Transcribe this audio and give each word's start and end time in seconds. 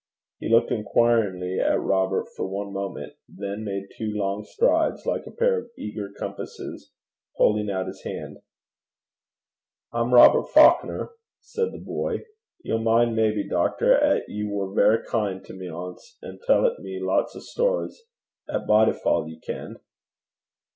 He 0.39 0.49
looked 0.49 0.71
inquiringly 0.71 1.59
at 1.59 1.79
Robert 1.79 2.25
for 2.35 2.47
one 2.47 2.73
moment, 2.73 3.13
then 3.29 3.63
made 3.63 3.89
two 3.95 4.09
long 4.15 4.43
strides 4.43 5.05
like 5.05 5.27
a 5.27 5.31
pair 5.31 5.59
of 5.59 5.69
eager 5.77 6.09
compasses, 6.17 6.91
holding 7.35 7.69
out 7.69 7.85
his 7.85 8.01
hand. 8.03 8.39
'I'm 9.93 10.11
Robert 10.11 10.49
Faukner,' 10.49 11.11
said 11.39 11.71
the 11.71 11.77
boy. 11.77 12.23
'Ye'll 12.63 12.79
min', 12.79 13.13
maybe, 13.15 13.47
doctor, 13.47 13.93
'at 13.95 14.27
ye 14.27 14.43
war 14.43 14.73
verra 14.73 15.05
kin' 15.05 15.43
to 15.43 15.53
me 15.53 15.67
ance, 15.67 16.17
and 16.23 16.41
tellt 16.47 16.79
me 16.79 16.99
lots 16.99 17.35
o' 17.35 17.39
stories 17.39 18.01
at 18.49 18.65
Bodyfauld, 18.65 19.29
ye 19.29 19.39
ken.' 19.39 19.77